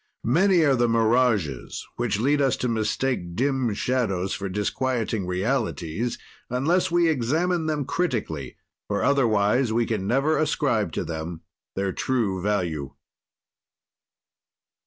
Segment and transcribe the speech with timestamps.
[0.25, 6.17] "Many are the mirages, which lead us to mistake dim shadows for disquieting realities,
[6.49, 11.41] unless we examine them critically, for otherwise we can never ascribe to them
[11.75, 12.95] their true value.